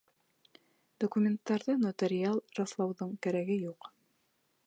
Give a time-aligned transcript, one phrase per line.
[1.03, 3.93] Документтарҙы нотариаль раҫлауҙың кәрәге юҡ.